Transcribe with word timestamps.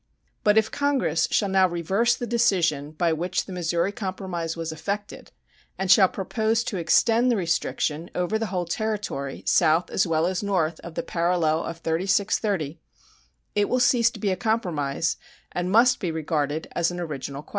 But 0.43 0.57
if 0.57 0.71
Congress 0.71 1.27
shall 1.29 1.49
now 1.49 1.69
reverse 1.69 2.15
the 2.15 2.25
decision 2.25 2.89
by 2.93 3.13
which 3.13 3.45
the 3.45 3.53
Missouri 3.53 3.91
compromise 3.91 4.57
was 4.57 4.71
effected, 4.71 5.31
and 5.77 5.91
shall 5.91 6.07
propose 6.09 6.63
to 6.63 6.77
extend 6.77 7.29
the 7.29 7.35
restriction 7.37 8.09
over 8.15 8.39
the 8.39 8.47
whole 8.47 8.65
territory, 8.65 9.43
south 9.45 9.91
as 9.91 10.07
well 10.07 10.25
as 10.25 10.41
north 10.41 10.79
of 10.79 10.95
the 10.95 11.03
parallel 11.03 11.63
of 11.65 11.77
36 11.77 12.39
30', 12.39 12.79
it 13.53 13.69
will 13.69 13.79
cease 13.79 14.09
to 14.09 14.19
be 14.19 14.31
a 14.31 14.35
compromise, 14.35 15.17
and 15.51 15.69
must 15.69 15.99
be 15.99 16.09
regarded 16.09 16.67
as 16.71 16.89
an 16.89 16.99
original 16.99 17.43
question. 17.43 17.49